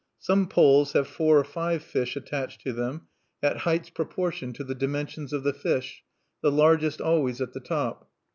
[0.17, 3.05] Some poles have four or five fish attached to them
[3.43, 6.03] at heights proportioned to the dimensions of the fish,
[6.41, 8.09] the largest always at the top.